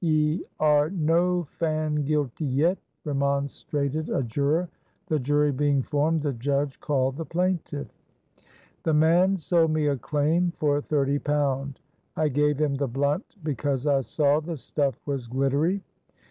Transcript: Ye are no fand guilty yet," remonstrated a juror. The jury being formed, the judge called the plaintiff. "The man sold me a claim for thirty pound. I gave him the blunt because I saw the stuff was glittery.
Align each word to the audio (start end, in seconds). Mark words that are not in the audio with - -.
Ye 0.03 0.43
are 0.59 0.89
no 0.89 1.43
fand 1.59 2.07
guilty 2.07 2.45
yet," 2.47 2.79
remonstrated 3.05 4.09
a 4.09 4.23
juror. 4.23 4.67
The 5.09 5.19
jury 5.19 5.51
being 5.51 5.83
formed, 5.83 6.23
the 6.23 6.33
judge 6.33 6.79
called 6.79 7.17
the 7.17 7.25
plaintiff. 7.25 7.87
"The 8.81 8.95
man 8.95 9.37
sold 9.37 9.69
me 9.69 9.85
a 9.85 9.97
claim 9.97 10.53
for 10.57 10.81
thirty 10.81 11.19
pound. 11.19 11.79
I 12.17 12.29
gave 12.29 12.57
him 12.57 12.73
the 12.73 12.87
blunt 12.87 13.35
because 13.43 13.85
I 13.85 14.01
saw 14.01 14.39
the 14.39 14.57
stuff 14.57 14.95
was 15.05 15.27
glittery. 15.27 15.83